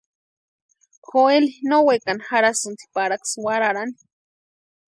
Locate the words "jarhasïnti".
2.29-2.85